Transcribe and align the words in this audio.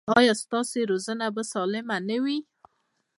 ایا 0.17 0.33
ستاسو 0.43 0.77
روزنه 0.91 1.27
به 1.35 1.43
سالمه 1.51 1.97
نه 2.09 2.17
وي؟ 2.23 2.37